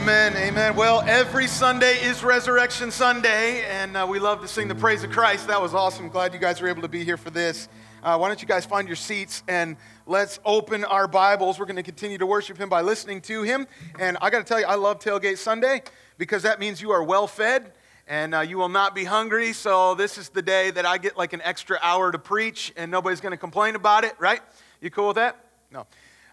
[0.00, 0.76] Amen, amen.
[0.76, 5.10] Well, every Sunday is Resurrection Sunday, and uh, we love to sing the praise of
[5.10, 5.46] Christ.
[5.48, 6.08] That was awesome.
[6.08, 7.68] Glad you guys were able to be here for this.
[8.02, 9.76] Uh, why don't you guys find your seats and
[10.06, 11.58] let's open our Bibles.
[11.58, 13.66] We're going to continue to worship Him by listening to Him.
[13.98, 15.82] And I got to tell you, I love Tailgate Sunday
[16.16, 17.70] because that means you are well fed
[18.08, 19.52] and uh, you will not be hungry.
[19.52, 22.90] So, this is the day that I get like an extra hour to preach, and
[22.90, 24.40] nobody's going to complain about it, right?
[24.80, 25.44] You cool with that?
[25.70, 25.86] No.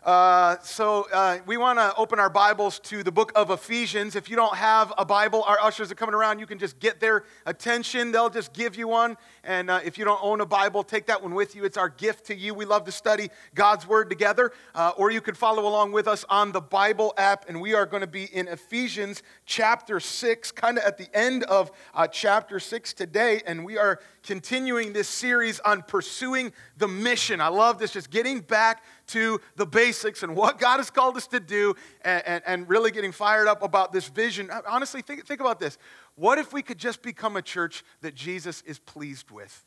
[0.07, 4.15] Uh, so uh, we want to open our Bibles to the book of Ephesians.
[4.15, 6.39] If you don't have a Bible, our ushers are coming around.
[6.39, 8.13] You can just get their attention.
[8.13, 9.17] They'll just give you one.
[9.43, 11.65] And uh, if you don't own a Bible, take that one with you.
[11.65, 12.53] It's our gift to you.
[12.53, 14.53] We love to study God's Word together.
[14.73, 17.49] Uh, or you can follow along with us on the Bible app.
[17.49, 21.43] And we are going to be in Ephesians chapter 6, kind of at the end
[21.43, 23.41] of uh, chapter 6 today.
[23.45, 27.41] And we are continuing this series on pursuing the mission.
[27.41, 31.27] I love this, just getting back to the basics and what God has called us
[31.27, 34.49] to do and, and, and really getting fired up about this vision.
[34.67, 35.77] Honestly, think, think about this.
[36.15, 39.65] What if we could just become a church that Jesus is pleased with?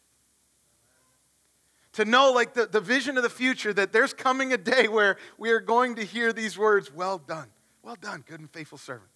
[1.95, 5.17] To know, like, the, the vision of the future, that there's coming a day where
[5.39, 7.49] we are going to hear these words Well done,
[7.83, 9.11] well done, good and faithful servant.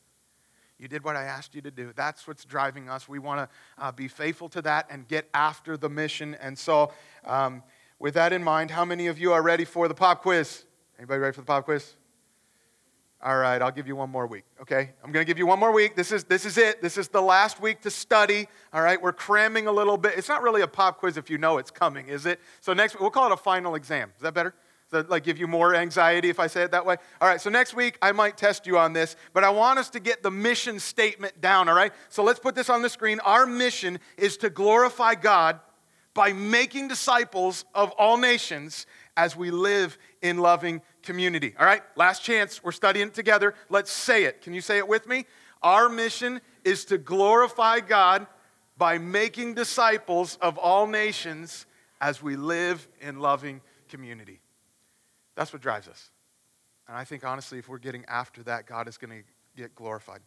[0.79, 1.93] You did what I asked you to do.
[1.95, 3.09] That's what's driving us.
[3.09, 6.35] We want to uh, be faithful to that and get after the mission.
[6.41, 6.93] And so,
[7.25, 7.63] um,
[8.05, 10.67] with that in mind, how many of you are ready for the pop quiz?
[10.99, 11.95] Anybody ready for the pop quiz?
[13.23, 14.91] All right, I'll give you one more week, okay?
[15.03, 15.97] I'm to give you one more week.
[15.97, 16.83] This is, this is it.
[16.83, 19.01] This is the last week to study, all right?
[19.01, 20.19] We're cramming a little bit.
[20.19, 22.41] It's not really a pop quiz if you know it's coming, is it?
[22.61, 24.13] So next we'll call it a final exam.
[24.17, 24.51] Is that better?
[24.91, 26.97] Does that like give you more anxiety if I say it that way?
[27.23, 29.89] All right, so next week I might test you on this, but I want us
[29.89, 31.95] to get the mission statement down, all right?
[32.11, 33.19] So let's put this on the screen.
[33.21, 35.59] Our mission is to glorify God
[36.15, 41.55] by making disciples of all nations as we live in loving community.
[41.59, 42.63] All right, last chance.
[42.63, 43.55] We're studying it together.
[43.69, 44.41] Let's say it.
[44.41, 45.27] Can you say it with me?
[45.63, 48.27] Our mission is to glorify God
[48.77, 51.67] by making disciples of all nations
[52.01, 54.41] as we live in loving community.
[55.37, 56.11] That's what drives us.
[56.87, 59.25] And I think, honestly, if we're getting after that, God is going to
[59.57, 60.21] get glorified.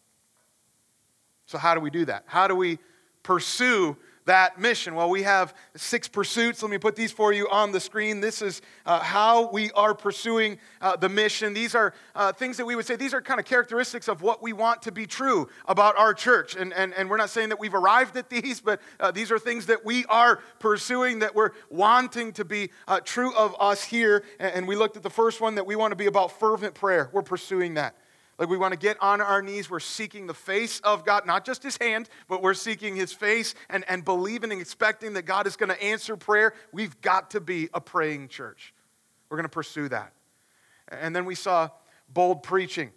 [1.45, 2.23] So, how do we do that?
[2.25, 2.79] How do we
[3.23, 3.95] pursue
[4.27, 4.95] that mission?
[4.95, 6.61] Well, we have six pursuits.
[6.61, 8.21] Let me put these for you on the screen.
[8.21, 11.53] This is uh, how we are pursuing uh, the mission.
[11.53, 14.41] These are uh, things that we would say, these are kind of characteristics of what
[14.41, 16.55] we want to be true about our church.
[16.55, 19.39] And, and, and we're not saying that we've arrived at these, but uh, these are
[19.39, 24.23] things that we are pursuing, that we're wanting to be uh, true of us here.
[24.39, 26.75] And, and we looked at the first one that we want to be about fervent
[26.75, 27.09] prayer.
[27.11, 27.95] We're pursuing that.
[28.37, 29.69] Like we want to get on our knees.
[29.69, 33.55] We're seeking the face of God, not just his hand, but we're seeking his face
[33.69, 36.53] and, and believing and expecting that God is going to answer prayer.
[36.71, 38.73] We've got to be a praying church.
[39.29, 40.13] We're going to pursue that.
[40.89, 41.69] And then we saw
[42.13, 42.91] bold preaching.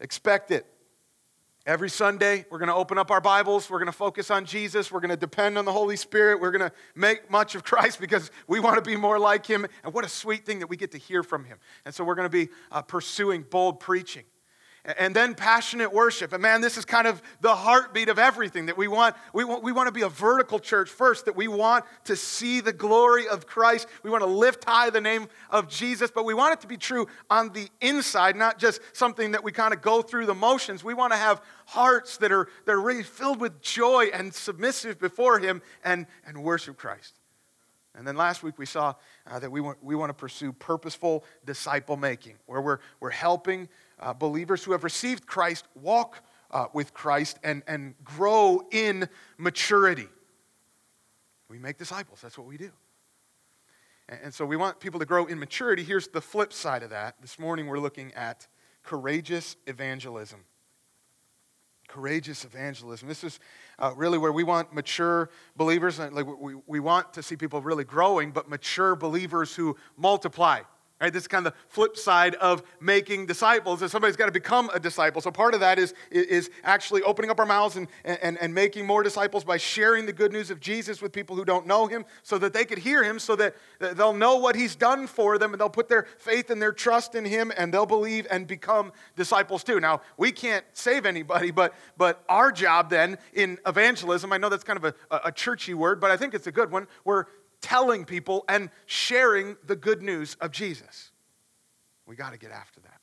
[0.00, 0.66] Expect it.
[1.66, 3.70] Every Sunday, we're going to open up our Bibles.
[3.70, 4.90] We're going to focus on Jesus.
[4.90, 6.40] We're going to depend on the Holy Spirit.
[6.40, 9.66] We're going to make much of Christ because we want to be more like Him.
[9.84, 11.58] And what a sweet thing that we get to hear from Him.
[11.84, 14.24] And so we're going to be uh, pursuing bold preaching
[14.84, 16.32] and then passionate worship.
[16.32, 19.14] And man, this is kind of the heartbeat of everything that we want.
[19.32, 22.60] We want, we want to be a vertical church first, that we want to see
[22.60, 23.86] the glory of Christ.
[24.02, 26.76] We want to lift high the name of Jesus, but we want it to be
[26.76, 30.82] true on the inside, not just something that we kind of go through the motions.
[30.82, 34.98] We want to have hearts that are, that are really filled with joy and submissive
[34.98, 37.14] before Him and, and worship Christ.
[37.94, 38.94] And then last week we saw
[39.26, 43.68] uh, that we want, we want to pursue purposeful disciple making, where we're, we're helping
[44.00, 50.08] uh, believers who have received Christ walk uh, with Christ and, and grow in maturity.
[51.48, 52.70] We make disciples, that's what we do.
[54.08, 55.82] And, and so we want people to grow in maturity.
[55.82, 57.20] Here's the flip side of that.
[57.20, 58.46] This morning we're looking at
[58.82, 60.40] courageous evangelism.
[61.88, 63.08] Courageous evangelism.
[63.08, 63.40] This is
[63.78, 67.84] uh, really where we want mature believers, like we, we want to see people really
[67.84, 70.60] growing, but mature believers who multiply
[71.00, 74.32] Right, this is kind of the flip side of making disciples is somebody's got to
[74.32, 75.22] become a disciple.
[75.22, 78.86] So part of that is, is actually opening up our mouths and, and, and making
[78.86, 82.04] more disciples by sharing the good news of Jesus with people who don't know him
[82.22, 85.54] so that they could hear him, so that they'll know what he's done for them
[85.54, 88.92] and they'll put their faith and their trust in him and they'll believe and become
[89.16, 89.80] disciples too.
[89.80, 94.64] Now, we can't save anybody, but, but our job then in evangelism, I know that's
[94.64, 96.86] kind of a, a churchy word, but I think it's a good one.
[97.06, 97.24] We're
[97.60, 101.10] telling people and sharing the good news of Jesus.
[102.06, 103.00] We got to get after that.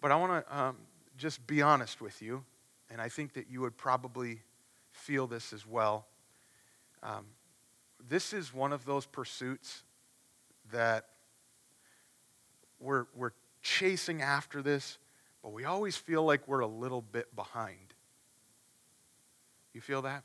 [0.00, 0.76] But I want to um,
[1.16, 2.44] just be honest with you,
[2.90, 4.40] and I think that you would probably
[4.90, 6.06] feel this as well.
[7.02, 7.26] Um,
[8.08, 9.84] this is one of those pursuits
[10.72, 11.06] that
[12.80, 14.98] we're, we're chasing after this,
[15.42, 17.94] but we always feel like we're a little bit behind.
[19.72, 20.24] You feel that?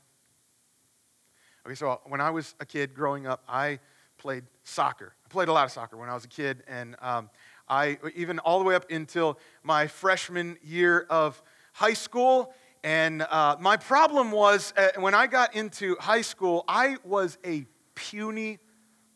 [1.64, 3.78] Okay, so when I was a kid growing up, I
[4.18, 5.14] played soccer.
[5.24, 7.30] I played a lot of soccer when I was a kid, and um,
[7.68, 11.40] I even all the way up until my freshman year of
[11.72, 12.52] high school.
[12.82, 17.64] And uh, my problem was uh, when I got into high school, I was a
[17.94, 18.58] puny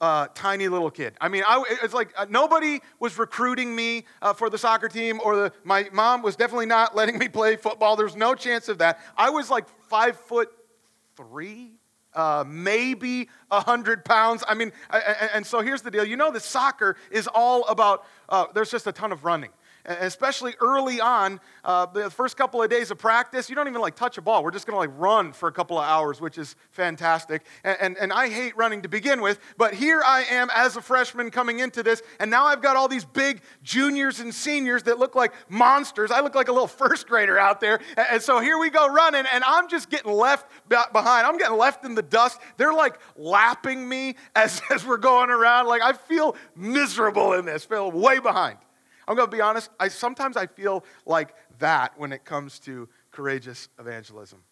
[0.01, 1.15] uh, tiny little kid.
[1.21, 5.21] I mean, I, it's like uh, nobody was recruiting me uh, for the soccer team,
[5.25, 7.97] or the, my mom was definitely not letting me play football.
[7.97, 9.01] There's no chance of that.
[9.17, 10.49] I was like five foot
[11.17, 11.73] three,
[12.17, 14.43] uh, maybe 100 pounds.
[14.49, 14.73] I mean,
[15.33, 18.87] and so here's the deal you know, the soccer is all about, uh, there's just
[18.87, 19.51] a ton of running
[19.87, 23.97] especially early on, uh, the first couple of days of practice, you don't even like
[23.97, 24.43] touch a ball.
[24.43, 27.45] We're just going to like run for a couple of hours, which is fantastic.
[27.65, 30.83] And, and, and I hate running to begin with, but here I am as a
[30.83, 34.99] freshman coming into this, and now I've got all these big juniors and seniors that
[34.99, 36.11] look like monsters.
[36.11, 37.81] I look like a little first grader out there.
[37.97, 41.27] And so here we go running, and I'm just getting left behind.
[41.27, 42.41] I'm getting left in the dust.
[42.57, 45.67] They're like lapping me as, as we're going around.
[45.67, 48.59] Like I feel miserable in this, feel way behind.
[49.09, 52.89] I'm going to be honest, I, sometimes I feel like that when it comes to
[53.13, 54.43] courageous evangelism.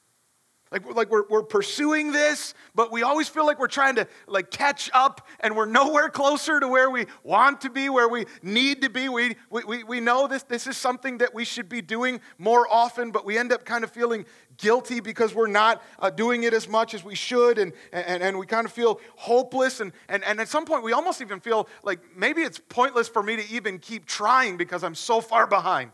[0.74, 4.50] Like, like we're, we're pursuing this, but we always feel like we're trying to like
[4.50, 8.82] catch up and we're nowhere closer to where we want to be, where we need
[8.82, 9.08] to be.
[9.08, 12.66] We, we, we we know this, this is something that we should be doing more
[12.68, 14.26] often, but we end up kind of feeling
[14.56, 18.36] guilty because we're not uh, doing it as much as we should, and, and, and
[18.36, 19.78] we kind of feel hopeless.
[19.78, 23.22] And, and, and at some point, we almost even feel like maybe it's pointless for
[23.22, 25.92] me to even keep trying because I'm so far behind.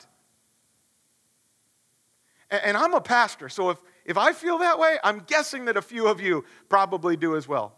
[2.50, 5.76] And, and I'm a pastor, so if if I feel that way, I'm guessing that
[5.76, 7.76] a few of you probably do as well.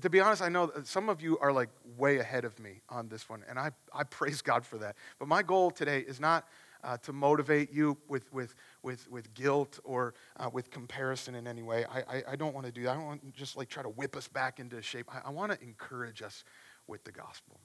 [0.00, 3.08] To be honest, I know some of you are like way ahead of me on
[3.08, 4.96] this one, and I, I praise God for that.
[5.18, 6.48] But my goal today is not
[6.82, 11.62] uh, to motivate you with, with, with, with guilt or uh, with comparison in any
[11.62, 11.84] way.
[11.84, 12.90] I, I, I don't want to do that.
[12.90, 15.08] I don't want to just like try to whip us back into shape.
[15.14, 16.44] I, I want to encourage us
[16.86, 17.60] with the gospel.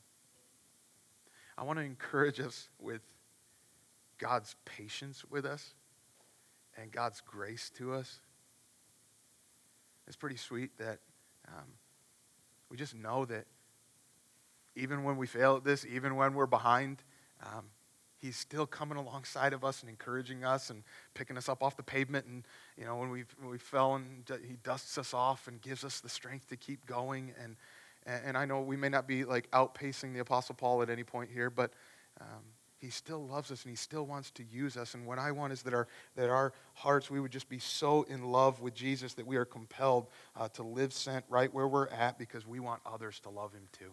[1.57, 3.01] I want to encourage us with
[4.19, 5.73] God's patience with us
[6.81, 8.19] and God's grace to us.
[10.07, 10.99] It's pretty sweet that
[11.47, 11.65] um,
[12.69, 13.45] we just know that
[14.75, 17.03] even when we fail at this, even when we're behind,
[17.43, 17.65] um,
[18.17, 20.83] He's still coming alongside of us and encouraging us and
[21.13, 22.25] picking us up off the pavement.
[22.25, 22.43] And,
[22.77, 26.01] you know, when, we when we fell and He dusts us off and gives us
[26.01, 27.31] the strength to keep going.
[27.41, 27.55] And,
[28.05, 31.29] and I know we may not be like outpacing the Apostle Paul at any point
[31.31, 31.71] here, but
[32.19, 32.43] um,
[32.79, 34.93] he still loves us and he still wants to use us.
[34.93, 38.03] And what I want is that our, that our hearts, we would just be so
[38.03, 41.89] in love with Jesus that we are compelled uh, to live sent right where we're
[41.89, 43.91] at because we want others to love him too.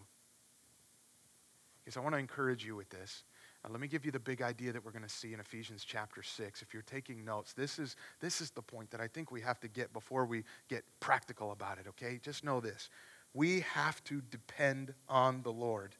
[1.89, 3.23] So I want to encourage you with this.
[3.63, 5.85] Uh, let me give you the big idea that we're going to see in Ephesians
[5.85, 6.61] chapter 6.
[6.61, 9.59] If you're taking notes, this is, this is the point that I think we have
[9.61, 12.19] to get before we get practical about it, okay?
[12.21, 12.89] Just know this.
[13.33, 15.95] We have to depend on the Lord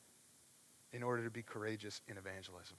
[0.94, 2.78] in order to be courageous in evangelism.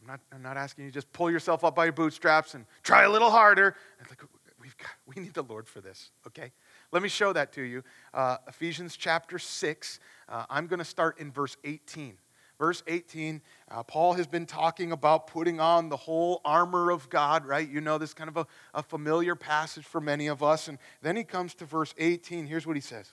[0.00, 2.64] I'm not, I'm not asking you to just pull yourself up by your bootstraps and
[2.82, 3.74] try a little harder.
[4.08, 4.22] Like,
[4.60, 6.52] we've got, we need the Lord for this, okay?
[6.92, 7.82] Let me show that to you.
[8.14, 10.00] Uh, Ephesians chapter 6.
[10.28, 12.18] Uh, I'm going to start in verse 18.
[12.58, 17.44] Verse 18, uh, Paul has been talking about putting on the whole armor of God,
[17.44, 17.68] right?
[17.68, 20.68] You know this kind of a, a familiar passage for many of us.
[20.68, 22.46] And then he comes to verse 18.
[22.46, 23.12] Here's what he says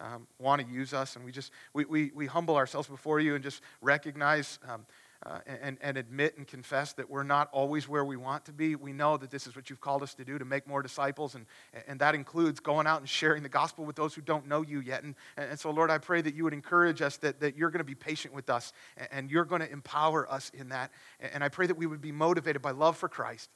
[0.00, 3.34] um, want to use us, and we just we, we, we humble ourselves before you
[3.34, 4.86] and just recognize um,
[5.26, 8.76] uh, and, and admit and confess that we're not always where we want to be.
[8.76, 11.34] We know that this is what you've called us to do to make more disciples,
[11.34, 11.46] and,
[11.86, 14.80] and that includes going out and sharing the gospel with those who don't know you
[14.80, 15.02] yet.
[15.02, 17.78] And, and so, Lord, I pray that you would encourage us, that, that you're going
[17.78, 18.72] to be patient with us,
[19.10, 20.90] and you're going to empower us in that.
[21.32, 23.48] And I pray that we would be motivated by love for Christ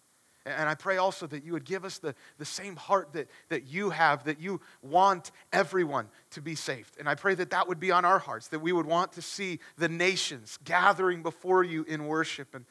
[0.57, 3.67] and I pray also that you would give us the, the same heart that, that
[3.67, 6.97] you have, that you want everyone to be saved.
[6.99, 9.23] And I pray that that would be on our hearts, that we would want to
[9.23, 12.55] see the nations gathering before you in worship.
[12.55, 12.65] And,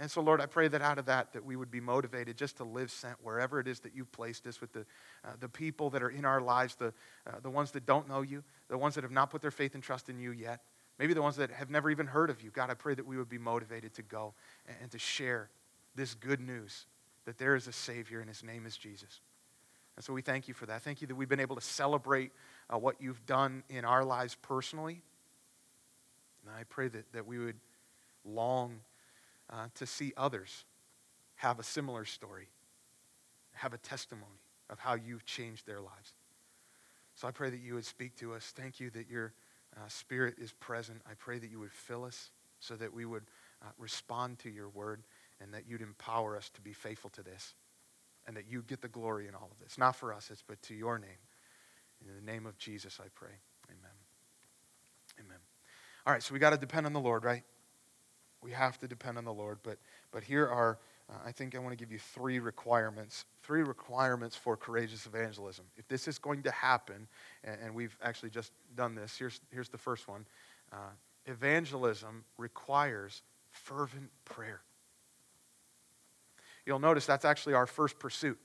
[0.00, 2.56] and so, Lord, I pray that out of that, that we would be motivated just
[2.58, 4.86] to live sent wherever it is that you've placed us with the,
[5.24, 6.92] uh, the people that are in our lives, the,
[7.26, 9.74] uh, the ones that don't know you, the ones that have not put their faith
[9.74, 10.60] and trust in you yet.
[10.98, 12.50] maybe the ones that have never even heard of you.
[12.50, 14.34] God, I pray that we would be motivated to go
[14.80, 15.50] and to share
[15.94, 16.86] this good news
[17.26, 19.20] that there is a Savior and his name is Jesus.
[19.96, 20.82] And so we thank you for that.
[20.82, 22.32] Thank you that we've been able to celebrate
[22.72, 25.02] uh, what you've done in our lives personally.
[26.44, 27.56] And I pray that, that we would
[28.24, 28.80] long
[29.50, 30.64] uh, to see others
[31.36, 32.48] have a similar story,
[33.52, 34.40] have a testimony
[34.70, 36.14] of how you've changed their lives.
[37.14, 38.52] So I pray that you would speak to us.
[38.54, 39.32] Thank you that your
[39.76, 41.00] uh, Spirit is present.
[41.06, 42.30] I pray that you would fill us
[42.60, 43.24] so that we would
[43.62, 45.02] uh, respond to your word
[45.40, 47.54] and that you'd empower us to be faithful to this
[48.26, 49.78] and that you get the glory in all of this.
[49.78, 51.10] Not for us, it's but to your name.
[52.00, 53.30] In the name of Jesus, I pray.
[53.68, 53.92] Amen.
[55.20, 55.38] Amen.
[56.06, 57.42] All right, so we got to depend on the Lord, right?
[58.42, 59.58] We have to depend on the Lord.
[59.62, 59.78] But,
[60.12, 60.78] but here are,
[61.08, 65.64] uh, I think I want to give you three requirements, three requirements for courageous evangelism.
[65.76, 67.08] If this is going to happen,
[67.44, 70.26] and, and we've actually just done this, here's, here's the first one
[70.72, 70.90] uh,
[71.26, 74.60] evangelism requires fervent prayer.
[76.66, 78.38] You'll notice that's actually our first pursuit.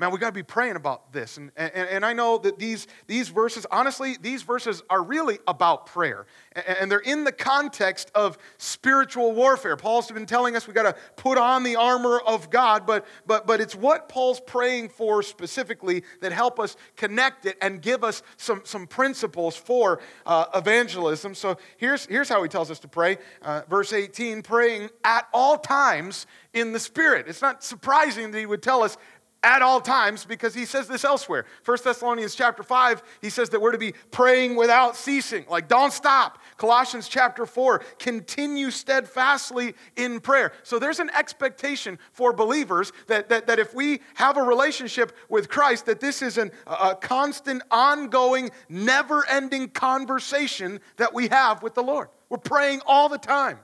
[0.00, 1.38] Man, we got to be praying about this.
[1.38, 5.86] And, and, and I know that these, these verses, honestly, these verses are really about
[5.86, 6.26] prayer.
[6.54, 9.76] And, they're in the context of spiritual warfare.
[9.76, 13.46] Paul's been telling us we got to put on the armor of God, but, but,
[13.46, 18.22] but it's what Paul's praying for specifically that help us connect it and give us
[18.36, 21.34] some, some principles for uh, evangelism.
[21.34, 23.18] So here's, here's how he tells us to pray.
[23.42, 27.26] Uh, verse 18 praying at all times in the Spirit.
[27.28, 28.96] It's not surprising that he would tell us
[29.42, 31.44] at all times because he says this elsewhere.
[31.64, 35.44] 1 thessalonians chapter 5 he says that we're to be praying without ceasing.
[35.48, 36.38] Like don't stop.
[36.56, 40.52] Colossians chapter 4 continue steadfastly in prayer.
[40.64, 45.48] So there's an expectation for believers that, that, that if we have a relationship with
[45.48, 51.82] christ that this is an, a constant ongoing never-ending conversation that we have with the
[51.82, 52.08] lord.
[52.28, 53.58] We're praying all the time.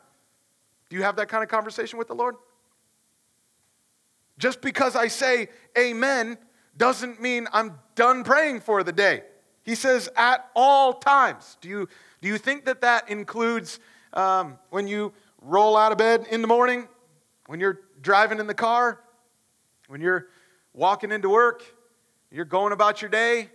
[0.88, 2.36] Do you have that kind of conversation with the lord
[4.38, 5.48] just because I say
[5.78, 6.38] amen
[6.76, 9.22] doesn't mean I'm done praying for the day.
[9.62, 11.56] He says at all times.
[11.60, 11.88] Do you,
[12.20, 13.78] do you think that that includes
[14.12, 16.88] um, when you roll out of bed in the morning,
[17.46, 19.00] when you're driving in the car,
[19.88, 20.28] when you're
[20.72, 21.62] walking into work,
[22.30, 23.48] you're going about your day,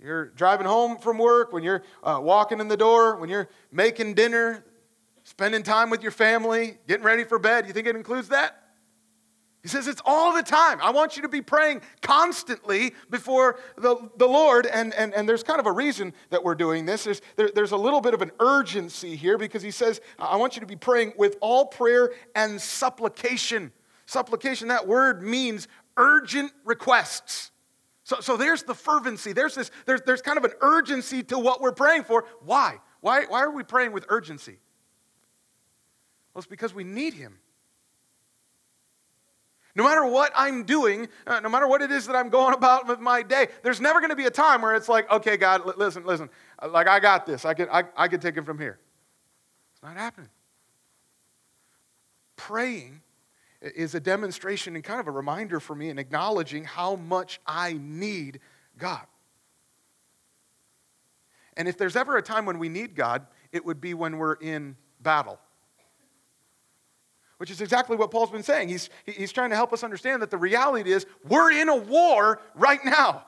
[0.00, 4.14] you're driving home from work, when you're uh, walking in the door, when you're making
[4.14, 4.64] dinner,
[5.24, 7.66] spending time with your family, getting ready for bed?
[7.66, 8.65] You think it includes that?
[9.66, 10.78] He says it's all the time.
[10.80, 14.64] I want you to be praying constantly before the, the Lord.
[14.64, 17.02] And, and, and there's kind of a reason that we're doing this.
[17.02, 20.54] There's, there, there's a little bit of an urgency here because he says, I want
[20.54, 23.72] you to be praying with all prayer and supplication.
[24.06, 27.50] Supplication, that word means urgent requests.
[28.04, 29.32] So, so there's the fervency.
[29.32, 32.24] There's, this, there's, there's kind of an urgency to what we're praying for.
[32.44, 32.76] Why?
[33.00, 34.60] Why, why are we praying with urgency?
[36.32, 37.40] Well, it's because we need Him.
[39.76, 42.88] No matter what I'm doing, uh, no matter what it is that I'm going about
[42.88, 45.76] with my day, there's never going to be a time where it's like, okay, God,
[45.76, 46.30] listen, listen,
[46.60, 47.44] uh, like I got this.
[47.44, 48.78] I can, I, I can take it from here.
[49.74, 50.30] It's not happening.
[52.36, 53.02] Praying
[53.60, 57.74] is a demonstration and kind of a reminder for me in acknowledging how much I
[57.78, 58.40] need
[58.78, 59.04] God.
[61.58, 64.34] And if there's ever a time when we need God, it would be when we're
[64.34, 65.38] in battle
[67.38, 68.68] which is exactly what Paul's been saying.
[68.68, 72.40] He's, he's trying to help us understand that the reality is we're in a war
[72.54, 73.24] right now.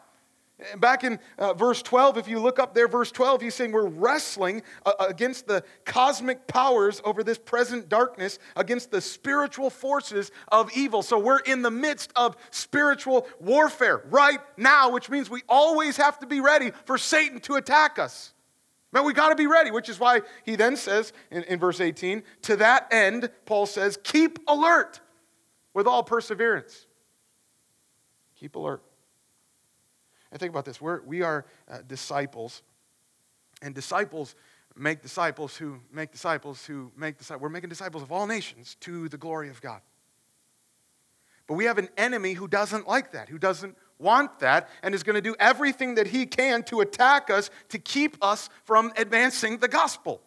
[0.78, 3.86] Back in uh, verse 12, if you look up there, verse 12, he's saying we're
[3.86, 10.68] wrestling uh, against the cosmic powers over this present darkness, against the spiritual forces of
[10.76, 11.02] evil.
[11.02, 16.18] So we're in the midst of spiritual warfare right now, which means we always have
[16.18, 18.32] to be ready for Satan to attack us.
[18.92, 21.80] Man, we got to be ready, which is why he then says in, in verse
[21.80, 25.00] 18, to that end, Paul says, keep alert
[25.74, 26.86] with all perseverance.
[28.36, 28.82] Keep alert.
[30.30, 32.62] And think about this we're, we are uh, disciples,
[33.62, 34.34] and disciples
[34.76, 37.42] make disciples who make disciples who make disciples.
[37.42, 39.80] We're making disciples of all nations to the glory of God.
[41.46, 45.02] But we have an enemy who doesn't like that, who doesn't want that and is
[45.02, 49.58] going to do everything that he can to attack us to keep us from advancing
[49.58, 50.20] the gospel.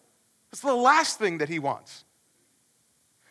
[0.51, 2.03] That's the last thing that he wants.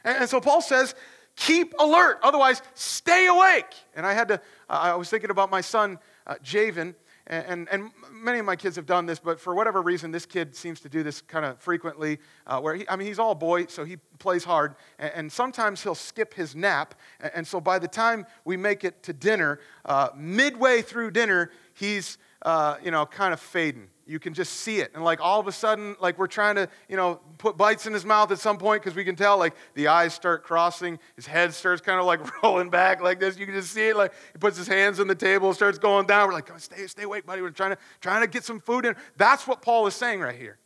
[0.05, 0.95] And, so Paul says,
[1.37, 3.75] keep alert, otherwise, stay awake.
[3.95, 6.95] And I had to, I was thinking about my son, uh, Javen,
[7.31, 10.55] and, and, many of my kids have done this, but for whatever reason, this kid
[10.55, 12.19] seems to do this kind of frequently.
[12.47, 15.83] Uh, where he, I mean, he's all boy, so he plays hard, and, and, sometimes
[15.83, 16.97] he'll skip his nap.
[17.35, 22.19] And, so by the time we make it to dinner, uh, midway through dinner, he's
[22.43, 23.89] uh, you know, kind of fading.
[24.07, 24.91] You can just see it.
[24.95, 27.93] And like all of a sudden, like we're trying to, you know, put bites in
[27.93, 31.27] his mouth at some point because we can tell like the eyes start crossing, his
[31.27, 33.39] head starts kind of like rolling back like this.
[33.39, 33.97] You can just see it.
[33.97, 36.27] Like he puts his hands on the table, starts going down.
[36.27, 37.41] We're like, Come on, stay, stay awake, buddy.
[37.41, 38.97] We're trying to, trying to get some food in.
[39.17, 40.59] That's what Paul is saying right here.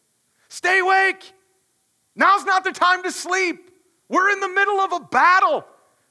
[0.49, 1.33] Stay awake.
[2.17, 3.71] Now's not the time to sleep.
[4.09, 5.67] We're in the middle of a battle.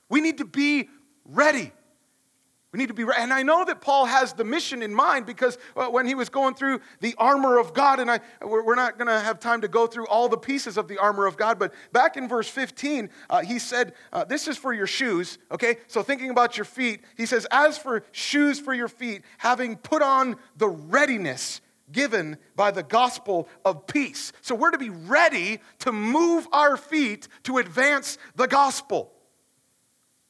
[0.10, 0.90] We need to be
[1.26, 1.72] ready.
[2.74, 3.22] We need to be ready.
[3.22, 6.28] And I know that Paul has the mission in mind because uh, when he was
[6.30, 9.68] going through the armor of God, and I, we're, not going to have time to
[9.68, 13.12] go through all the pieces of the armor of God, but back in verse 15,
[13.30, 15.78] uh, he said, uh, This is for your shoes, okay?
[15.86, 20.02] So thinking about your feet, he says, As for shoes for your feet, having put
[20.02, 21.62] on the readiness
[21.92, 24.34] given by the gospel of peace.
[24.42, 29.12] So we're to be ready to move our feet to advance the gospel.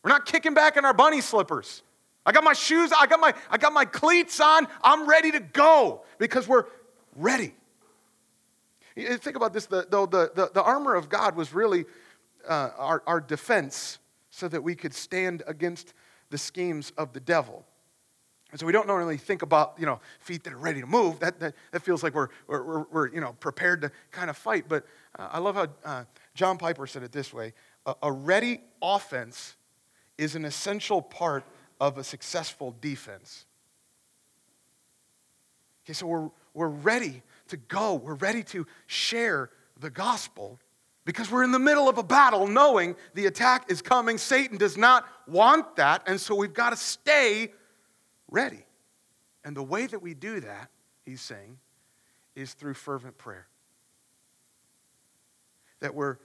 [0.03, 1.83] We're not kicking back in our bunny slippers.
[2.25, 5.39] I got my shoes, I got my, I got my cleats on, I'm ready to
[5.39, 6.65] go because we're
[7.15, 7.53] ready.
[8.95, 11.85] Think about this the, the, the, the armor of God was really
[12.47, 13.99] uh, our, our defense
[14.29, 15.93] so that we could stand against
[16.29, 17.65] the schemes of the devil.
[18.51, 21.19] And so we don't normally think about, you know, feet that are ready to move.
[21.19, 24.65] That, that, that feels like we're, we're, we're, you know, prepared to kind of fight.
[24.69, 24.85] But
[25.17, 26.03] uh, I love how uh,
[26.35, 27.53] John Piper said it this way
[27.85, 29.55] a, a ready offense
[30.19, 31.43] is an essential part
[31.83, 33.45] of a successful defense.
[35.83, 37.95] Okay, so we're, we're ready to go.
[37.95, 40.59] We're ready to share the gospel
[41.03, 44.17] because we're in the middle of a battle knowing the attack is coming.
[44.17, 47.51] Satan does not want that, and so we've got to stay
[48.31, 48.65] ready.
[49.43, 50.69] And the way that we do that,
[51.05, 51.57] he's saying,
[52.33, 53.47] is through fervent prayer.
[55.81, 56.15] That we're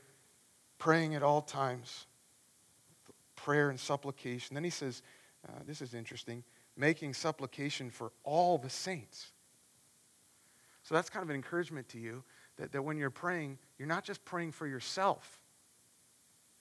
[0.78, 2.06] praying at all times,
[3.34, 4.54] prayer and supplication.
[4.54, 5.02] Then he says,
[5.46, 6.42] uh, this is interesting,
[6.76, 9.32] making supplication for all the saints.
[10.82, 12.24] So that's kind of an encouragement to you
[12.56, 15.42] that, that when you're praying, you're not just praying for yourself.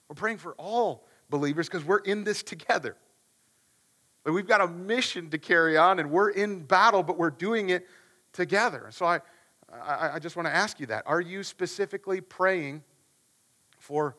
[0.08, 2.96] We're praying for all believers because we're in this together.
[4.26, 7.88] We've got a mission to carry on, and we're in battle, but we're doing it
[8.34, 8.88] together.
[8.92, 9.22] So I,
[9.72, 11.04] I, I just want to ask you that.
[11.06, 12.84] Are you specifically praying
[13.78, 14.18] for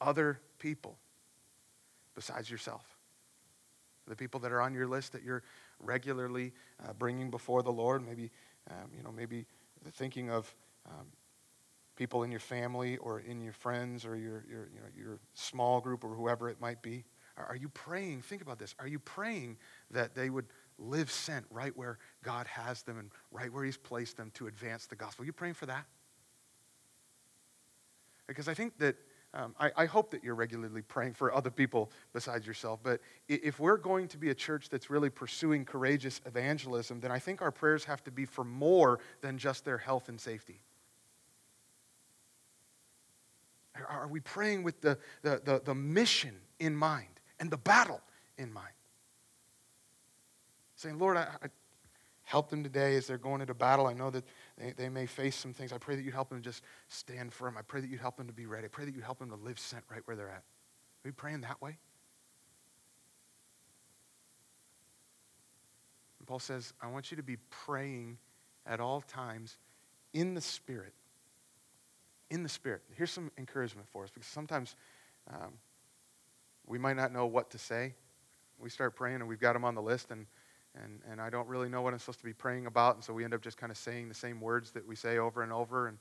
[0.00, 0.98] other people
[2.14, 2.97] besides yourself?
[4.08, 5.42] The people that are on your list that you're
[5.80, 6.52] regularly
[6.84, 8.06] uh, bringing before the Lord.
[8.06, 8.30] Maybe,
[8.70, 9.46] um, you know, maybe
[9.92, 10.52] thinking of
[10.86, 11.06] um,
[11.96, 15.80] people in your family or in your friends or your, your, you know, your small
[15.80, 17.04] group or whoever it might be.
[17.36, 18.22] Are, are you praying?
[18.22, 18.74] Think about this.
[18.78, 19.56] Are you praying
[19.90, 20.46] that they would
[20.78, 24.86] live sent right where God has them and right where He's placed them to advance
[24.86, 25.24] the gospel?
[25.24, 25.86] Are you praying for that?
[28.26, 28.96] Because I think that
[29.34, 32.80] um, I, I, hope that you're regularly praying for other people besides yourself.
[32.82, 37.18] But if we're going to be a church that's really pursuing courageous evangelism, then I
[37.18, 40.62] think our prayers have to be for more than just their health and safety.
[43.86, 48.00] Are we praying with the, the, the, the mission in mind and the battle
[48.38, 48.72] in mind?
[50.76, 51.48] Saying, Lord, I, I
[52.28, 53.86] help them today as they're going into battle.
[53.86, 54.22] I know that
[54.58, 55.72] they, they may face some things.
[55.72, 57.56] I pray that you help them just stand firm.
[57.56, 58.66] I pray that you help them to be ready.
[58.66, 60.42] I pray that you help them to live sent right where they're at.
[61.04, 61.78] Are you praying that way?
[66.18, 68.18] And Paul says, I want you to be praying
[68.66, 69.56] at all times
[70.12, 70.92] in the Spirit.
[72.28, 72.82] In the Spirit.
[72.94, 74.76] Here's some encouragement for us because sometimes
[75.32, 75.54] um,
[76.66, 77.94] we might not know what to say.
[78.58, 80.26] We start praying and we've got them on the list and
[80.82, 83.12] and, and I don't really know what I'm supposed to be praying about, and so
[83.12, 85.52] we end up just kind of saying the same words that we say over and
[85.52, 85.88] over.
[85.88, 85.98] And,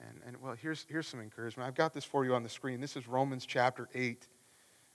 [0.00, 1.66] and, and well, here's, here's some encouragement.
[1.66, 2.80] I've got this for you on the screen.
[2.80, 4.26] This is Romans chapter 8.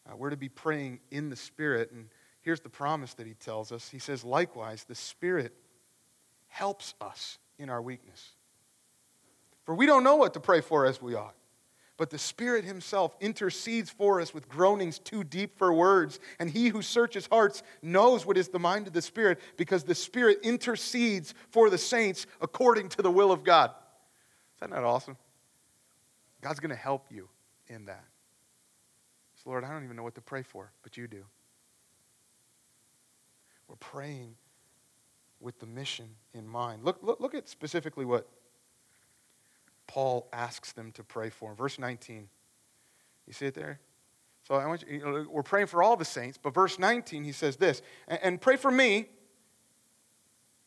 [0.06, 2.10] Uh, we're to be praying in the Spirit, and
[2.42, 3.90] here's the promise that he tells us.
[3.90, 5.54] He says, likewise, the Spirit
[6.48, 8.32] helps us in our weakness.
[9.66, 11.36] For we don't know what to pray for as we ought
[11.98, 16.20] but the Spirit Himself intercedes for us with groanings too deep for words.
[16.40, 19.96] And He who searches hearts knows what is the mind of the Spirit, because the
[19.96, 23.70] Spirit intercedes for the saints according to the will of God.
[24.56, 25.18] Is that not awesome?
[26.42, 27.30] God's going to help you
[27.68, 28.06] in that.
[29.44, 31.24] So, Lord, I don't even know what to pray for, but you do.
[33.68, 34.36] We're praying
[35.40, 36.84] with the mission in mind.
[36.84, 38.28] Look, look, look at specifically what
[39.94, 41.52] Paul asks them to pray for.
[41.52, 41.56] him.
[41.56, 42.28] Verse 19.
[43.28, 43.80] You see it there?
[44.48, 47.24] So I want you, you know, we're praying for all the saints, but verse 19
[47.24, 49.08] he says this, and, and pray for me.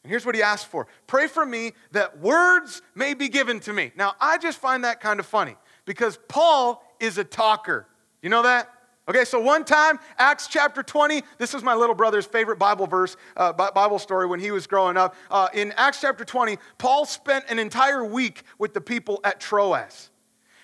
[0.04, 3.72] And here's what he asks for pray for me that words may be given to
[3.72, 3.90] me.
[3.96, 7.88] Now, I just find that kind of funny because Paul is a talker.
[8.22, 8.70] You know that?
[9.08, 13.16] Okay, so one time, Acts chapter 20, this was my little brother's favorite Bible verse,
[13.36, 15.14] uh, Bible story when he was growing up.
[15.30, 20.10] Uh, in Acts chapter 20, Paul spent an entire week with the people at Troas.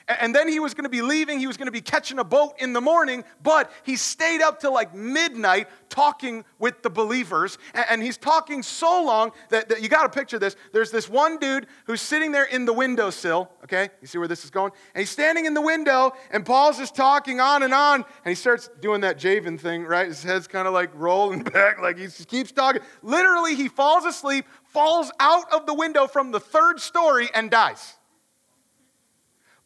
[0.09, 1.39] And then he was going to be leaving.
[1.39, 4.61] He was going to be catching a boat in the morning, but he stayed up
[4.61, 7.59] till like midnight talking with the believers.
[7.75, 10.57] And he's talking so long that, that you got to picture this.
[10.73, 13.91] There's this one dude who's sitting there in the windowsill, okay?
[14.01, 14.73] You see where this is going?
[14.95, 17.97] And he's standing in the window, and Paul's just talking on and on.
[17.97, 20.09] And he starts doing that Javen thing, right?
[20.09, 22.83] His head's kind of like rolling back, like he keeps talking.
[23.03, 27.95] Literally, he falls asleep, falls out of the window from the third story, and dies.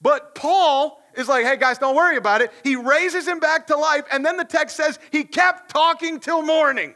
[0.01, 2.53] But Paul is like, hey guys, don't worry about it.
[2.63, 6.43] He raises him back to life, and then the text says he kept talking till
[6.43, 6.95] morning.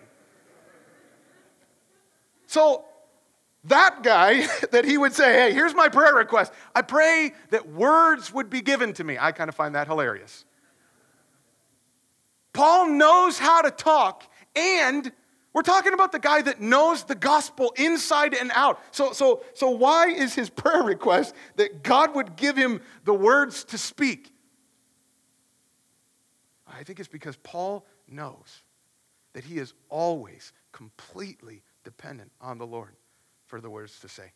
[2.46, 2.84] So
[3.64, 6.52] that guy that he would say, hey, here's my prayer request.
[6.74, 9.16] I pray that words would be given to me.
[9.18, 10.44] I kind of find that hilarious.
[12.52, 14.24] Paul knows how to talk
[14.56, 15.12] and
[15.52, 18.80] we're talking about the guy that knows the gospel inside and out.
[18.92, 23.64] So, so, so why is his prayer request that God would give him the words
[23.64, 24.32] to speak?
[26.66, 28.62] I think it's because Paul knows
[29.32, 32.94] that he is always completely dependent on the Lord
[33.46, 34.32] for the words to say.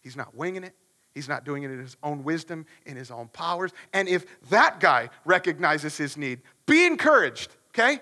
[0.00, 0.74] He's not winging it.
[1.14, 3.72] He's not doing it in his own wisdom, in his own powers.
[3.92, 8.00] And if that guy recognizes his need, be encouraged, okay?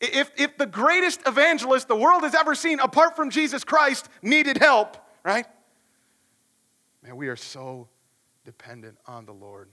[0.00, 4.58] If, if the greatest evangelist the world has ever seen, apart from Jesus Christ, needed
[4.58, 5.46] help, right?
[7.02, 7.88] Man, we are so
[8.44, 9.70] dependent on the Lord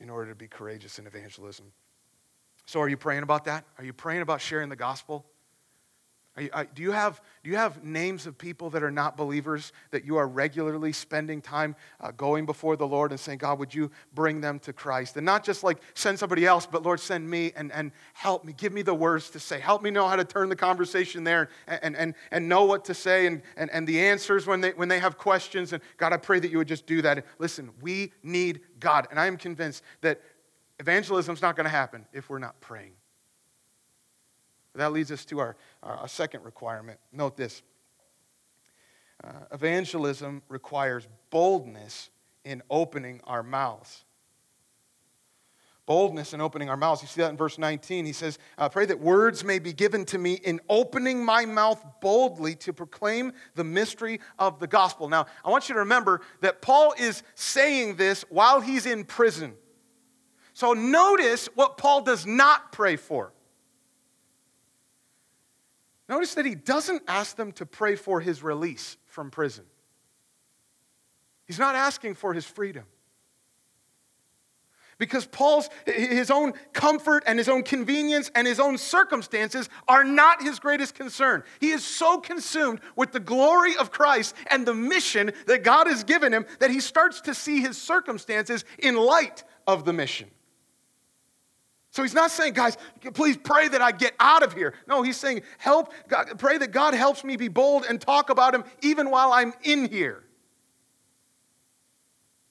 [0.00, 1.72] in order to be courageous in evangelism.
[2.66, 3.64] So, are you praying about that?
[3.78, 5.26] Are you praying about sharing the gospel?
[6.34, 10.16] Do, you have, do you have names of people that are not believers that you
[10.16, 14.40] are regularly spending time uh, going before the Lord and saying, God, would you bring
[14.40, 15.18] them to Christ?
[15.18, 18.54] And not just like send somebody else, but Lord, send me and, and help me.
[18.54, 19.60] Give me the words to say.
[19.60, 22.94] Help me know how to turn the conversation there and, and, and know what to
[22.94, 25.74] say and, and, and the answers when they, when they have questions.
[25.74, 27.26] And God, I pray that you would just do that.
[27.38, 29.06] Listen, we need God.
[29.10, 30.22] And I am convinced that
[30.80, 32.92] evangelism is not going to happen if we're not praying.
[34.74, 36.98] That leads us to our, our second requirement.
[37.12, 37.62] Note this
[39.22, 42.10] uh, evangelism requires boldness
[42.44, 44.04] in opening our mouths.
[45.84, 47.02] Boldness in opening our mouths.
[47.02, 48.06] You see that in verse 19.
[48.06, 51.84] He says, I Pray that words may be given to me in opening my mouth
[52.00, 55.08] boldly to proclaim the mystery of the gospel.
[55.08, 59.54] Now, I want you to remember that Paul is saying this while he's in prison.
[60.54, 63.32] So notice what Paul does not pray for.
[66.12, 69.64] Notice that he doesn't ask them to pray for his release from prison.
[71.46, 72.84] He's not asking for his freedom.
[74.98, 80.42] Because Paul's his own comfort and his own convenience and his own circumstances are not
[80.42, 81.44] his greatest concern.
[81.60, 86.04] He is so consumed with the glory of Christ and the mission that God has
[86.04, 90.28] given him that he starts to see his circumstances in light of the mission.
[91.92, 92.78] So he's not saying, guys,
[93.12, 94.72] please pray that I get out of here.
[94.88, 98.54] No, he's saying, help, God, pray that God helps me be bold and talk about
[98.54, 100.24] him even while I'm in here.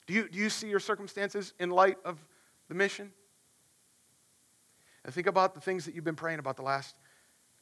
[0.06, 2.24] Do you, do you see your circumstances in light of
[2.70, 3.12] the mission?
[5.04, 6.96] And think about the things that you've been praying about the last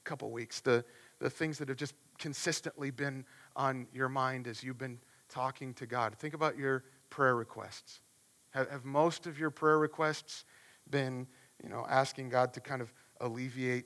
[0.04, 0.84] couple weeks, the,
[1.20, 3.24] the things that have just consistently been
[3.56, 6.14] on your mind as you've been talking to God.
[6.16, 8.02] Think about your prayer requests.
[8.50, 10.44] Have, have most of your prayer requests
[10.90, 11.26] been
[11.64, 13.86] you know, asking God to kind of alleviate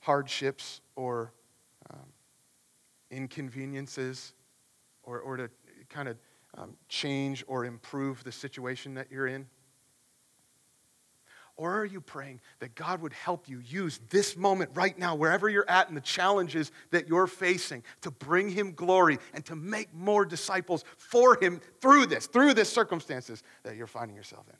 [0.00, 1.32] hardships or
[1.90, 2.06] um,
[3.10, 4.34] inconveniences
[5.02, 5.50] or, or to
[5.88, 6.16] kind of
[6.56, 9.46] um, change or improve the situation that you're in?
[11.58, 15.48] Or are you praying that God would help you use this moment right now, wherever
[15.48, 19.92] you're at, and the challenges that you're facing, to bring Him glory and to make
[19.94, 24.56] more disciples for Him through this, through this circumstances that you're finding yourself in?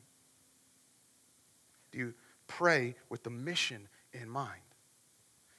[1.96, 2.14] You
[2.46, 4.60] pray with the mission in mind?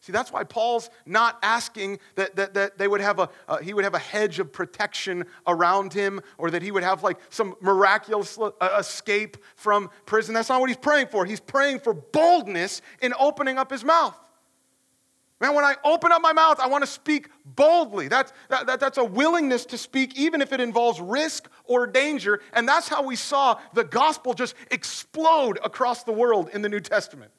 [0.07, 3.73] See, that's why Paul's not asking that, that, that they would have a, uh, he
[3.73, 7.55] would have a hedge of protection around him or that he would have like some
[7.59, 10.33] miraculous uh, escape from prison.
[10.33, 11.25] That's not what he's praying for.
[11.25, 14.17] He's praying for boldness in opening up his mouth.
[15.39, 18.07] Man, when I open up my mouth, I want to speak boldly.
[18.07, 22.41] That's, that, that, that's a willingness to speak, even if it involves risk or danger.
[22.53, 26.79] And that's how we saw the gospel just explode across the world in the New
[26.79, 27.31] Testament.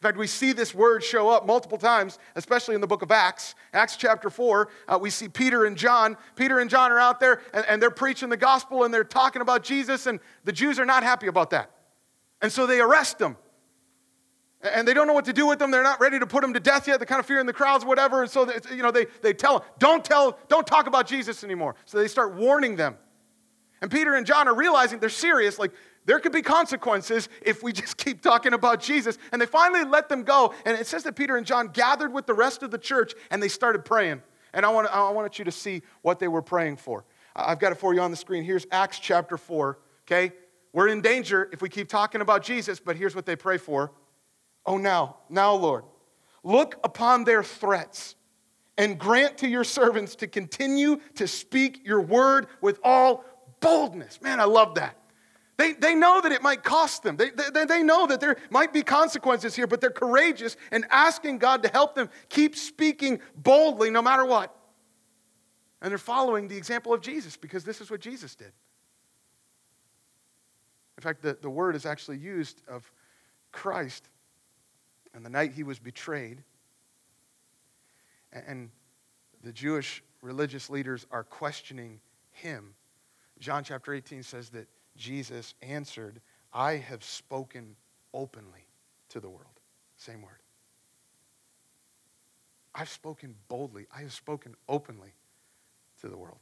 [0.00, 3.10] In fact, we see this word show up multiple times, especially in the book of
[3.10, 3.54] Acts.
[3.74, 6.16] Acts chapter 4, uh, we see Peter and John.
[6.36, 9.42] Peter and John are out there and, and they're preaching the gospel and they're talking
[9.42, 11.72] about Jesus, and the Jews are not happy about that.
[12.40, 13.36] And so they arrest them.
[14.62, 15.70] And they don't know what to do with them.
[15.70, 16.98] They're not ready to put them to death yet.
[16.98, 18.22] They're kind of fearing the crowds, whatever.
[18.22, 21.42] And so, they, you know, they, they tell them, don't tell, don't talk about Jesus
[21.42, 21.76] anymore.
[21.86, 22.96] So they start warning them.
[23.80, 25.58] And Peter and John are realizing they're serious.
[25.58, 25.72] Like,
[26.04, 29.16] there could be consequences if we just keep talking about Jesus.
[29.32, 30.54] And they finally let them go.
[30.66, 33.42] And it says that Peter and John gathered with the rest of the church and
[33.42, 34.22] they started praying.
[34.52, 37.04] And I want, I want you to see what they were praying for.
[37.34, 38.42] I've got it for you on the screen.
[38.42, 40.32] Here's Acts chapter 4, okay?
[40.72, 43.92] We're in danger if we keep talking about Jesus, but here's what they pray for.
[44.66, 45.84] Oh, now, now, Lord,
[46.42, 48.14] look upon their threats
[48.76, 53.24] and grant to your servants to continue to speak your word with all
[53.60, 54.20] boldness.
[54.22, 54.96] Man, I love that.
[55.58, 57.18] They, they know that it might cost them.
[57.18, 61.36] They, they, they know that there might be consequences here, but they're courageous and asking
[61.36, 64.56] God to help them keep speaking boldly no matter what.
[65.82, 68.52] And they're following the example of Jesus because this is what Jesus did.
[70.96, 72.90] In fact, the, the word is actually used of
[73.52, 74.08] Christ
[75.14, 76.42] and the night he was betrayed.
[78.32, 78.70] And
[79.42, 82.74] the Jewish religious leaders are questioning him.
[83.38, 86.20] John chapter 18 says that Jesus answered,
[86.52, 87.76] I have spoken
[88.12, 88.66] openly
[89.10, 89.60] to the world.
[89.96, 90.40] Same word.
[92.74, 93.86] I've spoken boldly.
[93.94, 95.14] I have spoken openly
[96.00, 96.38] to the world.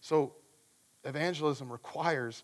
[0.00, 0.34] So,
[1.04, 2.42] evangelism requires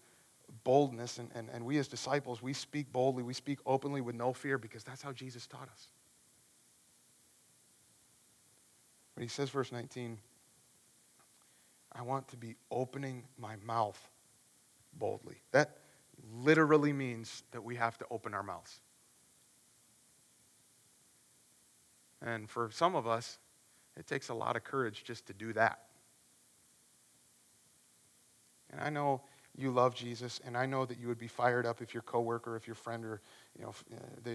[0.65, 4.33] boldness, and, and, and we as disciples, we speak boldly, we speak openly with no
[4.33, 5.89] fear because that's how Jesus taught us.
[9.15, 10.19] But he says, verse 19,
[11.93, 13.99] I want to be opening my mouth
[14.93, 15.41] boldly.
[15.53, 15.79] That
[16.43, 18.81] literally means that we have to open our mouths.
[22.21, 23.39] And for some of us,
[23.97, 25.81] it takes a lot of courage just to do that.
[28.71, 29.23] And I know
[29.57, 32.57] you love Jesus, and I know that you would be fired up if your coworker,
[32.57, 33.21] if your friend, or
[33.59, 33.75] you know,
[34.27, 34.31] uh,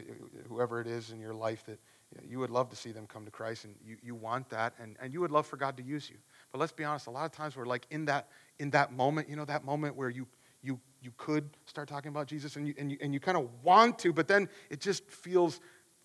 [0.50, 1.80] whoever it is in your life that
[2.28, 4.98] you would love to see them come to Christ, and you, you want that, and,
[5.02, 6.18] and you would love for God to use you.
[6.52, 8.30] But let's be honest, a lot of times we're like in that,
[8.60, 10.28] in that moment, you know, that moment where you,
[10.64, 13.48] you, you could start talking about Jesus and you, and you, and you kind of
[13.64, 15.60] want to, but then it just feels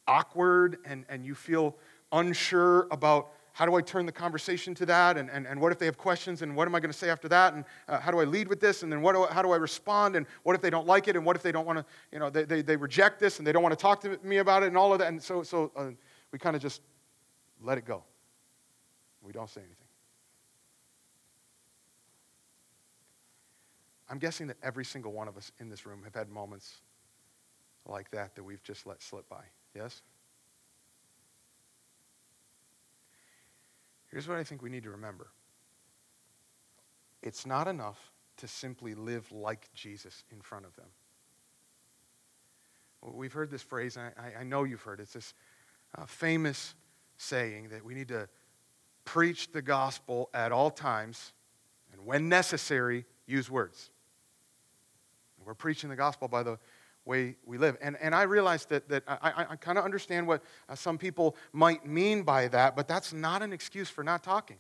[0.07, 1.77] awkward and, and you feel
[2.13, 5.17] unsure about how do I turn the conversation to that?
[5.17, 6.43] And, and, and what if they have questions?
[6.43, 7.55] And what am I going to say after that?
[7.55, 8.83] And uh, how do I lead with this?
[8.83, 10.15] And then what do I, how do I respond?
[10.15, 11.17] And what if they don't like it?
[11.17, 13.47] And what if they don't want to, you know, they, they, they reject this and
[13.47, 15.09] they don't want to talk to me about it and all of that?
[15.09, 15.87] And so, so uh,
[16.33, 16.83] we kind of just
[17.63, 18.03] let it go.
[19.23, 19.89] We don't say anything.
[24.11, 26.83] I'm guessing that every single one of us in this room have had moments
[27.87, 29.45] like that that we've just let slip by.
[29.75, 30.03] Yes?
[34.17, 35.27] Here's what I think we need to remember
[37.23, 37.99] it's not enough
[38.39, 40.87] to simply live like Jesus in front of them.
[43.03, 45.03] We've heard this phrase, and I, I know you've heard it.
[45.03, 45.35] It's this
[45.99, 46.75] uh, famous
[47.19, 48.27] saying that we need to
[49.05, 51.35] preach the gospel at all times,
[51.93, 53.91] and when necessary, use words.
[55.45, 56.59] We're preaching the gospel by the
[57.07, 57.77] way we live.
[57.81, 61.37] And, and I realize that, that I, I, kind of understand what uh, some people
[61.53, 64.59] might mean by that, but that's not an excuse for not talking.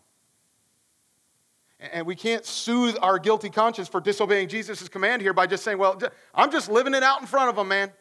[1.79, 5.77] And we can't soothe our guilty conscience for disobeying Jesus' command here by just saying,
[5.77, 6.01] well,
[6.35, 7.93] I'm just living it out in front of them, man.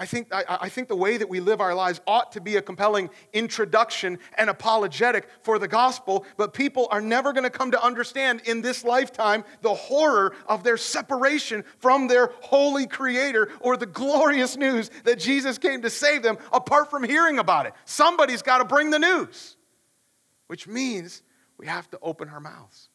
[0.00, 2.56] I think, I, I, think the way that we live our lives ought to be
[2.56, 7.72] a compelling introduction and apologetic for the gospel, but people are never going to come
[7.72, 13.76] to understand in this lifetime the horror of their separation from their holy creator or
[13.76, 17.74] the glorious news that Jesus came to save them apart from hearing about it.
[17.84, 19.58] Somebody's got to bring the news,
[20.46, 21.22] which means
[21.58, 22.88] we have to open our mouths.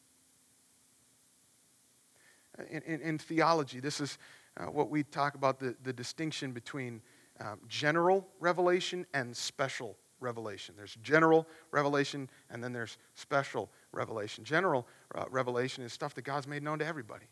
[2.68, 4.18] In, in, in theology, this is
[4.58, 7.02] uh, what we talk about the, the distinction between
[7.40, 10.74] um, general revelation and special revelation.
[10.76, 14.44] There's general revelation and then there's special revelation.
[14.44, 17.26] General uh, revelation is stuff that God's made known to everybody.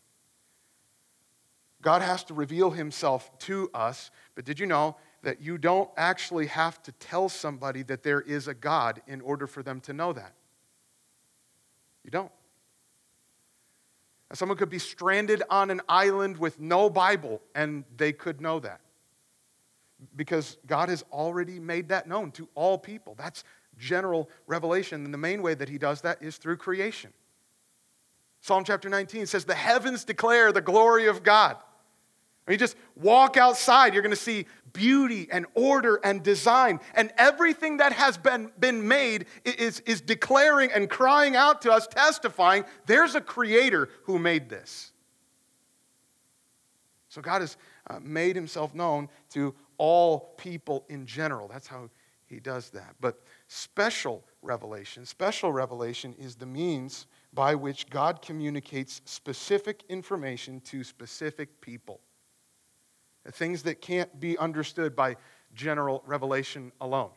[1.81, 6.47] God has to reveal himself to us, but did you know that you don't actually
[6.47, 10.13] have to tell somebody that there is a God in order for them to know
[10.13, 10.33] that?
[12.03, 12.31] You don't.
[14.33, 18.81] Someone could be stranded on an island with no Bible, and they could know that.
[20.15, 23.15] Because God has already made that known to all people.
[23.17, 23.43] That's
[23.77, 25.05] general revelation.
[25.05, 27.13] And the main way that He does that is through creation.
[28.41, 31.57] Psalm chapter 19 says, The heavens declare the glory of God.
[32.45, 36.79] When you just walk outside, you're going to see beauty and order and design.
[36.93, 41.87] And everything that has been, been made is, is declaring and crying out to us,
[41.87, 44.91] testifying there's a creator who made this.
[47.09, 47.57] So God has
[47.89, 51.47] uh, made himself known to all people in general.
[51.47, 51.89] That's how
[52.25, 52.95] he does that.
[52.99, 60.83] But special revelation, special revelation is the means by which God communicates specific information to
[60.83, 61.99] specific people.
[63.31, 65.17] Things that can't be understood by
[65.53, 67.09] general revelation alone.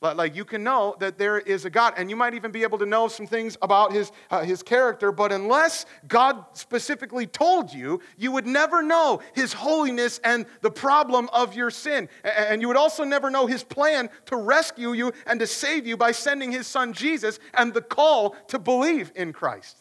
[0.00, 2.78] Like you can know that there is a God, and you might even be able
[2.78, 8.00] to know some things about his, uh, his character, but unless God specifically told you,
[8.16, 12.08] you would never know his holiness and the problem of your sin.
[12.22, 15.96] And you would also never know his plan to rescue you and to save you
[15.96, 19.78] by sending his son Jesus and the call to believe in Christ.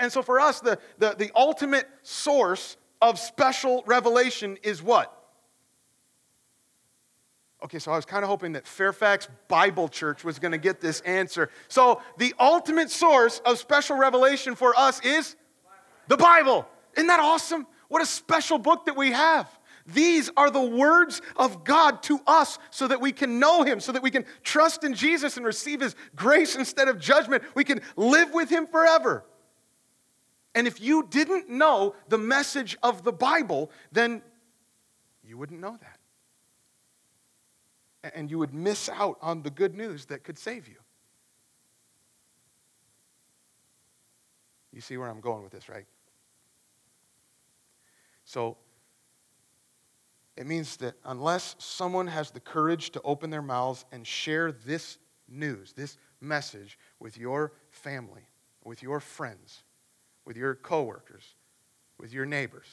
[0.00, 5.16] And so for us, the, the, the ultimate source of special revelation is what?
[7.62, 10.80] Okay, so I was kind of hoping that Fairfax Bible Church was going to get
[10.80, 11.50] this answer.
[11.68, 15.36] So, the ultimate source of special revelation for us is
[16.08, 16.66] the Bible.
[16.96, 17.66] Isn't that awesome?
[17.88, 19.46] What a special book that we have.
[19.86, 23.92] These are the words of God to us so that we can know Him, so
[23.92, 27.42] that we can trust in Jesus and receive His grace instead of judgment.
[27.54, 29.24] We can live with Him forever.
[30.54, 34.22] And if you didn't know the message of the Bible, then
[35.22, 36.00] you wouldn't know that
[38.02, 40.76] and you would miss out on the good news that could save you.
[44.72, 45.86] You see where I'm going with this, right?
[48.24, 48.56] So,
[50.36, 54.98] it means that unless someone has the courage to open their mouths and share this
[55.28, 58.22] news, this message with your family,
[58.64, 59.64] with your friends,
[60.30, 61.34] with your coworkers,
[61.98, 62.68] with your neighbors,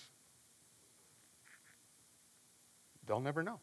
[3.08, 3.60] they'll never know.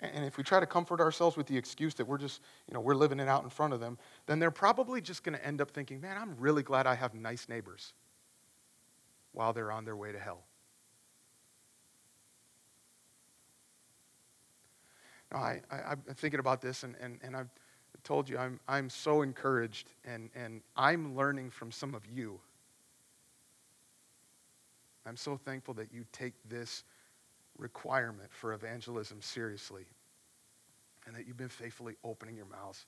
[0.00, 2.80] And if we try to comfort ourselves with the excuse that we're just, you know,
[2.80, 5.60] we're living it out in front of them, then they're probably just going to end
[5.60, 7.92] up thinking, man, I'm really glad I have nice neighbors
[9.32, 10.44] while they're on their way to hell.
[15.32, 17.50] Now, I, I, am thinking about this, and, and, and I've
[18.04, 22.40] told you I'm, I'm so encouraged, and, and I'm learning from some of you.
[25.06, 26.84] I'm so thankful that you take this
[27.58, 29.84] requirement for evangelism seriously
[31.06, 32.86] and that you've been faithfully opening your mouths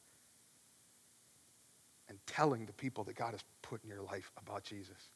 [2.08, 5.10] and telling the people that God has put in your life about Jesus.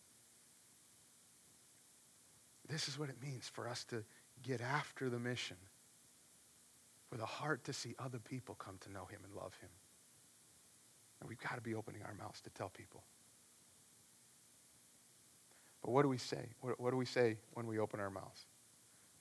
[2.69, 4.03] This is what it means for us to
[4.43, 5.57] get after the mission
[7.11, 9.71] with a heart to see other people come to know him and love him.
[11.21, 13.03] And we've got to be opening our mouths to tell people.
[15.83, 16.49] But what do we say?
[16.61, 18.47] What, what do we say when we open our mouths?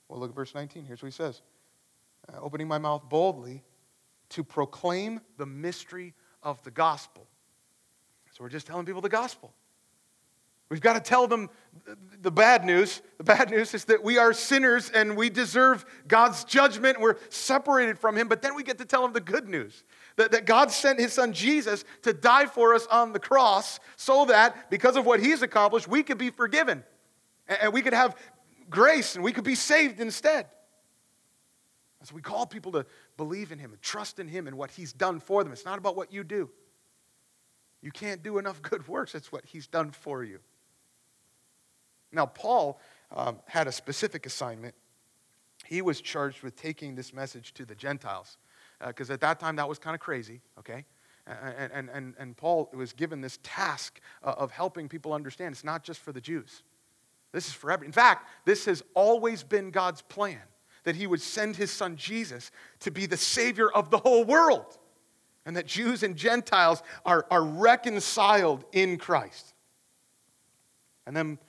[0.08, 0.86] Well, look at verse 19.
[0.86, 1.42] Here's what he says
[2.32, 3.64] uh, Opening my mouth boldly
[4.30, 7.28] to proclaim the mystery of the gospel.
[8.32, 9.54] So we're just telling people the gospel.
[10.70, 11.50] We've got to tell them
[12.22, 13.02] the bad news.
[13.18, 17.00] The bad news is that we are sinners and we deserve God's judgment.
[17.00, 18.28] We're separated from Him.
[18.28, 19.84] But then we get to tell them the good news
[20.16, 24.26] that, that God sent His Son Jesus to die for us on the cross so
[24.26, 26.84] that because of what He's accomplished, we could be forgiven
[27.48, 28.16] and we could have
[28.70, 30.48] grace and we could be saved instead.
[32.02, 32.86] As we call people to
[33.18, 35.54] believe in Him and trust in Him and what He's done for them.
[35.54, 36.50] It's not about what you do.
[37.82, 39.12] You can't do enough good works.
[39.12, 40.40] That's what He's done for you.
[42.16, 42.80] Now, Paul
[43.16, 44.74] um, had a specific assignment.
[45.66, 48.38] He was charged with taking this message to the Gentiles
[48.86, 50.86] because uh, at that time that was kind of crazy, okay?
[51.28, 55.64] And, and, and, and Paul was given this task uh, of helping people understand it's
[55.64, 56.64] not just for the Jews.
[57.32, 57.84] This is forever.
[57.84, 60.42] In fact, this has always been God's plan
[60.84, 62.52] that He would send His Son Jesus
[62.82, 64.78] to be the Savior of the whole world,
[65.46, 69.54] and that Jews and Gentiles are, are reconciled in Christ.
[71.08, 71.40] And then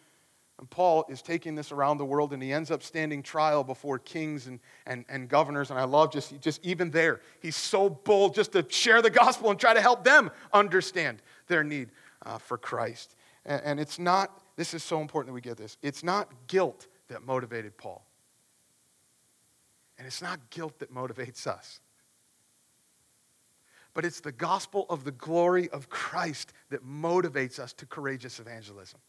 [0.58, 3.98] and Paul is taking this around the world and he ends up standing trial before
[3.98, 5.70] kings and, and, and governors.
[5.70, 9.50] And I love just, just even there, he's so bold just to share the gospel
[9.50, 11.90] and try to help them understand their need
[12.24, 13.16] uh, for Christ.
[13.44, 15.76] And, and it's not this is so important that we get this.
[15.82, 18.04] It's not guilt that motivated Paul,
[19.98, 21.80] and it's not guilt that motivates us.
[23.94, 29.00] But it's the gospel of the glory of Christ that motivates us to courageous evangelism.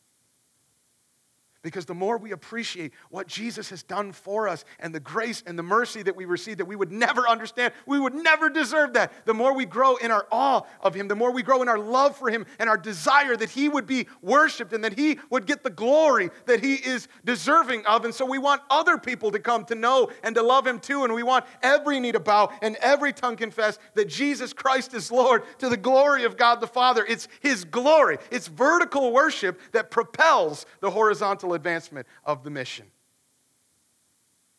[1.64, 5.58] Because the more we appreciate what Jesus has done for us and the grace and
[5.58, 9.12] the mercy that we receive that we would never understand, we would never deserve that,
[9.26, 11.80] the more we grow in our awe of Him, the more we grow in our
[11.80, 15.46] love for Him and our desire that He would be worshiped and that He would
[15.46, 18.06] get the glory that He is deserving of.
[18.06, 21.04] And so we want other people to come to know and to love Him too.
[21.04, 25.12] And we want every knee to bow and every tongue confess that Jesus Christ is
[25.12, 27.04] Lord to the glory of God the Father.
[27.08, 32.86] It's His glory, it's vertical worship that propels the horizontal advancement of the mission.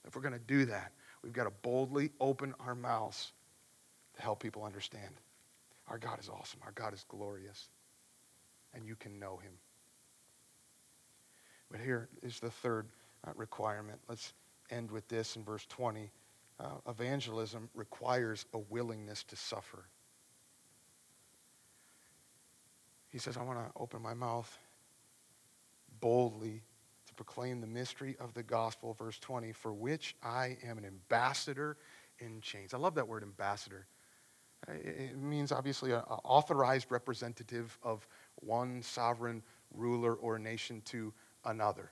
[0.07, 3.33] If we're going to do that, we've got to boldly open our mouths
[4.17, 5.15] to help people understand.
[5.89, 6.61] Our God is awesome.
[6.65, 7.69] Our God is glorious.
[8.75, 9.53] And you can know him.
[11.71, 12.87] But here is the third
[13.27, 13.99] uh, requirement.
[14.09, 14.33] Let's
[14.71, 16.11] end with this in verse 20.
[16.61, 19.85] Uh, evangelism requires a willingness to suffer.
[23.11, 24.59] He says, I want to open my mouth
[26.01, 26.63] boldly
[27.19, 31.77] proclaim the mystery of the gospel, verse 20, for which I am an ambassador
[32.21, 32.73] in chains.
[32.73, 33.89] I love that word ambassador.
[34.69, 38.07] It means obviously an authorized representative of
[38.37, 39.43] one sovereign
[39.75, 41.13] ruler or nation to
[41.45, 41.91] another.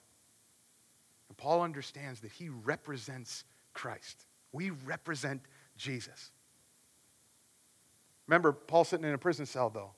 [1.28, 3.42] And Paul understands that he represents
[3.74, 4.26] Christ.
[4.52, 5.42] We represent
[5.76, 6.30] Jesus.
[8.28, 9.90] Remember, Paul sitting in a prison cell, though.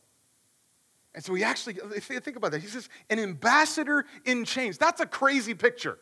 [1.18, 4.78] And so he actually, think about that, he says, an ambassador in chains.
[4.78, 5.98] That's a crazy picture.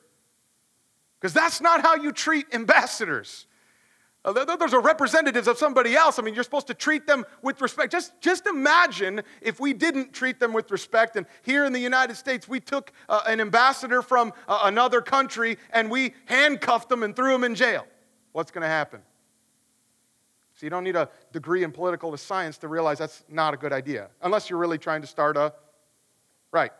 [1.18, 3.46] Because that's not how you treat ambassadors.
[4.26, 6.18] Uh, those are representatives of somebody else.
[6.18, 7.92] I mean, you're supposed to treat them with respect.
[7.92, 11.16] Just, just imagine if we didn't treat them with respect.
[11.16, 15.56] And here in the United States, we took uh, an ambassador from uh, another country
[15.72, 17.86] and we handcuffed them and threw them in jail.
[18.32, 19.00] What's going to happen?
[20.56, 23.74] So you don't need a degree in political science to realize that's not a good
[23.74, 25.52] idea, unless you're really trying to start a.
[26.50, 26.72] Right.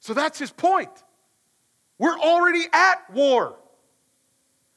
[0.00, 0.90] So that's his point.
[1.98, 3.56] We're already at war.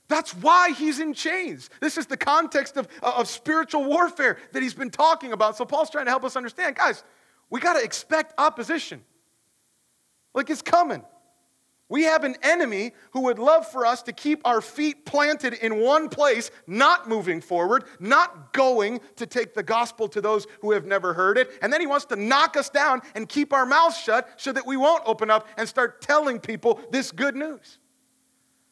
[0.09, 1.69] That's why he's in chains.
[1.79, 5.55] This is the context of, uh, of spiritual warfare that he's been talking about.
[5.55, 6.75] So Paul's trying to help us understand.
[6.75, 7.05] Guys,
[7.49, 9.01] we got to expect opposition.
[10.33, 11.03] Like it's coming.
[11.91, 15.81] We have an enemy who would love for us to keep our feet planted in
[15.81, 20.85] one place, not moving forward, not going to take the gospel to those who have
[20.85, 21.51] never heard it.
[21.61, 24.65] And then he wants to knock us down and keep our mouths shut so that
[24.65, 27.77] we won't open up and start telling people this good news.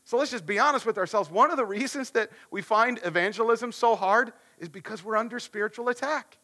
[0.06, 1.30] So let's just be honest with ourselves.
[1.30, 5.90] One of the reasons that we find evangelism so hard is because we're under spiritual
[5.90, 6.38] attack.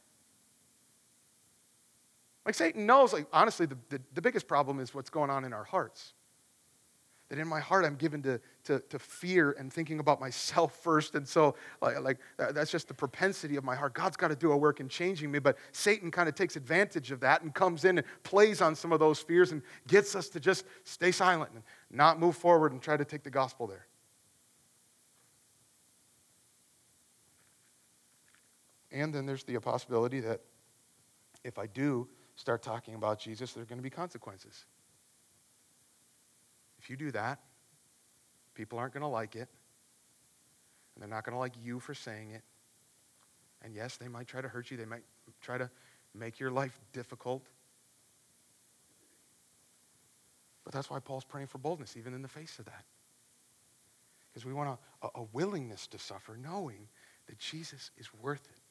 [2.46, 5.54] Like Satan knows, like honestly, the, the, the biggest problem is what's going on in
[5.54, 6.14] our hearts.
[7.30, 11.16] That in my heart I'm given to, to, to fear and thinking about myself first.
[11.16, 13.94] And so, like, like that's just the propensity of my heart.
[13.94, 15.40] God's got to do a work in changing me.
[15.40, 18.92] But Satan kind of takes advantage of that and comes in and plays on some
[18.92, 22.82] of those fears and gets us to just stay silent and not move forward and
[22.82, 23.88] try to take the gospel there.
[28.92, 30.42] And then there's the possibility that
[31.44, 34.66] if I do start talking about Jesus, there are going to be consequences.
[36.86, 37.40] If you do that,
[38.54, 39.50] people aren't going to like it.
[40.94, 42.44] And they're not going to like you for saying it.
[43.64, 45.02] And yes, they might try to hurt you, they might
[45.42, 45.68] try to
[46.14, 47.42] make your life difficult.
[50.64, 52.86] But that's why Paul's praying for boldness, even in the face of that.
[54.32, 56.88] Because we want a, a, willingness to suffer, knowing
[57.26, 58.62] that Jesus is worth it.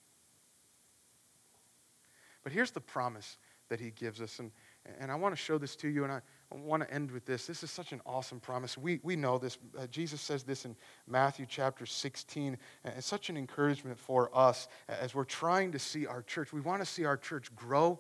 [2.45, 3.39] But here's the promise
[3.71, 4.39] that he gives us.
[4.39, 4.53] And,
[5.01, 6.21] and I want to show this to you, and I,
[6.57, 7.47] Want to end with this.
[7.47, 8.79] This is such an awesome promise.
[8.79, 9.59] We, we know this.
[9.77, 10.77] Uh, Jesus says this in
[11.09, 12.57] Matthew chapter 16.
[12.85, 16.53] And it's such an encouragement for us as we're trying to see our church.
[16.53, 17.99] We want to see our church grow.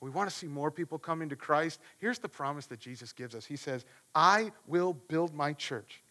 [0.00, 1.80] We want to see more people come into Christ.
[1.98, 3.84] Here's the promise that Jesus gives us He says,
[4.14, 6.02] I will build my church,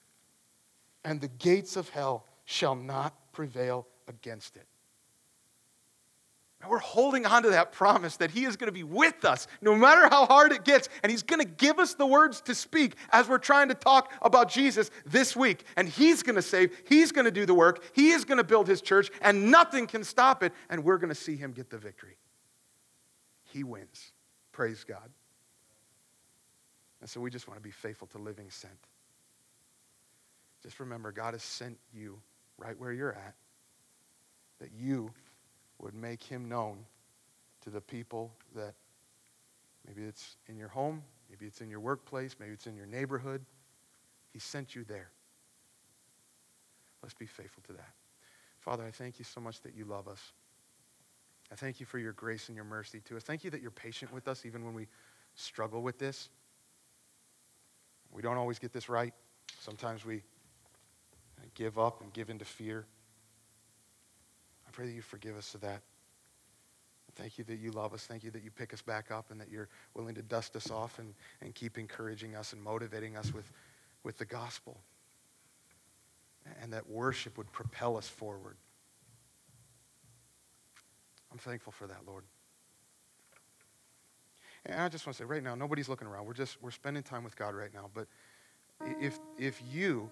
[1.03, 4.65] and the gates of hell shall not prevail against it.
[6.61, 9.47] And we're holding on to that promise that He is going to be with us
[9.61, 10.89] no matter how hard it gets.
[11.03, 14.11] And He's going to give us the words to speak as we're trying to talk
[14.21, 15.63] about Jesus this week.
[15.77, 18.43] And He's going to save, He's going to do the work, He is going to
[18.43, 20.51] build His church, and nothing can stop it.
[20.69, 22.17] And we're going to see Him get the victory.
[23.53, 24.11] He wins.
[24.51, 25.09] Praise God.
[26.99, 28.73] And so we just want to be faithful to living sent.
[30.61, 32.19] Just remember, God has sent you
[32.57, 33.35] right where you're at,
[34.59, 35.11] that you
[35.79, 36.85] would make him known
[37.61, 38.73] to the people that
[39.87, 43.43] maybe it's in your home, maybe it's in your workplace, maybe it's in your neighborhood.
[44.31, 45.09] He sent you there.
[47.01, 47.93] Let's be faithful to that.
[48.59, 50.21] Father, I thank you so much that you love us.
[51.51, 53.23] I thank you for your grace and your mercy to us.
[53.23, 54.87] Thank you that you're patient with us even when we
[55.35, 56.29] struggle with this.
[58.11, 59.13] We don't always get this right.
[59.59, 60.23] Sometimes we
[61.55, 62.85] give up and give into fear.
[64.79, 65.81] Pray that you forgive us of that.
[67.15, 68.05] Thank you that you love us.
[68.05, 70.71] Thank you that you pick us back up and that you're willing to dust us
[70.71, 73.51] off and, and keep encouraging us and motivating us with,
[74.05, 74.79] with the gospel.
[76.61, 78.55] And that worship would propel us forward.
[81.33, 82.23] I'm thankful for that, Lord.
[84.65, 86.25] And I just want to say right now, nobody's looking around.
[86.25, 87.89] We're just we're spending time with God right now.
[87.93, 88.07] But
[89.01, 90.09] if if you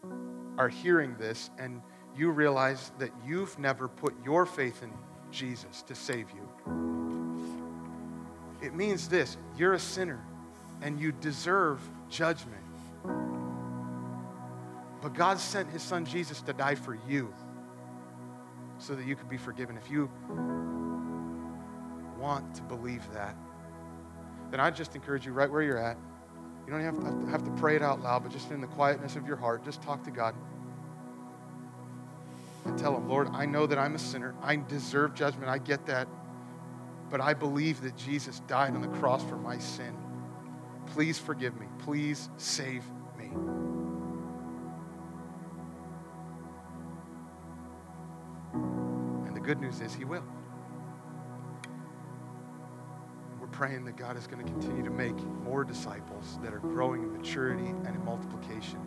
[0.58, 1.82] are hearing this and
[2.18, 4.92] you realize that you've never put your faith in
[5.32, 6.48] Jesus to save you,
[8.62, 10.24] it means this you're a sinner
[10.82, 12.64] and you deserve judgment.
[15.02, 17.34] But God sent his son Jesus to die for you
[18.80, 19.78] so that you could be forgiven.
[19.78, 20.10] If you
[22.20, 23.36] want to believe that,
[24.52, 25.98] then I just encourage you right where you're at.
[26.66, 29.16] You don't have to, have to pray it out loud, but just in the quietness
[29.16, 30.36] of your heart, just talk to God.
[32.78, 34.36] Tell Him, Lord, I know that I'm a sinner.
[34.42, 35.50] I deserve judgment.
[35.50, 36.08] I get that.
[37.10, 39.98] But I believe that Jesus died on the cross for my sin.
[40.88, 41.68] Please forgive me.
[41.80, 42.84] Please save
[43.18, 43.32] me.
[48.54, 50.24] And the good news is, He will.
[53.40, 57.04] We're praying that God is going to continue to make more disciples that are growing
[57.04, 58.80] in maturity and in multiplication.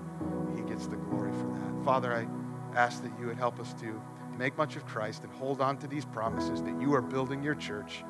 [0.54, 1.84] He gets the glory for that.
[1.84, 2.26] Father, I
[2.74, 4.00] ask that you would help us to
[4.38, 7.54] make much of Christ and hold on to these promises that you are building your
[7.54, 8.04] church.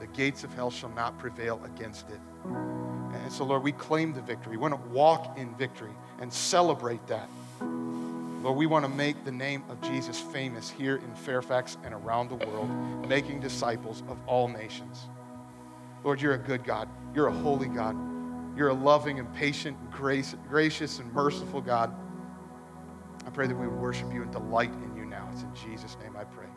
[0.00, 2.20] The gates of hell shall not prevail against it.
[2.44, 4.52] And so, Lord, we claim the victory.
[4.52, 7.28] We want to walk in victory and celebrate that.
[7.60, 12.28] Lord, we want to make the name of Jesus famous here in Fairfax and around
[12.28, 12.68] the world,
[13.08, 15.06] making disciples of all nations.
[16.02, 16.88] Lord, you're a good God.
[17.14, 17.96] You're a holy God.
[18.56, 21.94] You're a loving and patient, grace, gracious and merciful God.
[23.26, 25.28] I pray that we would worship you and delight in you now.
[25.32, 26.51] It's in Jesus' name I pray.